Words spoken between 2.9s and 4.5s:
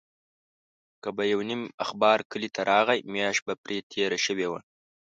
میاشت به پرې تېره شوې